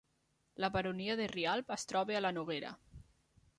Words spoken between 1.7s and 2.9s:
es troba a la Noguera